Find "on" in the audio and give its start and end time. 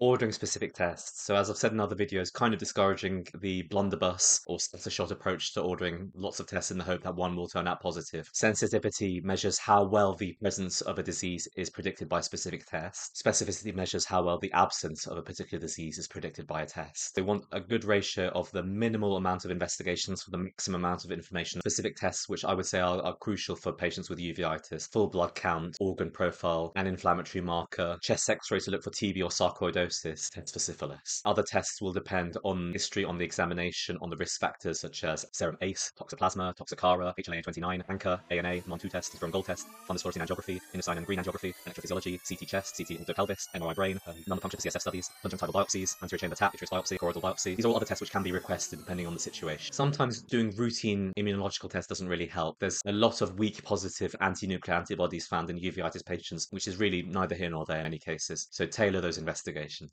32.44-32.72, 33.04-33.18, 34.00-34.10, 49.06-49.14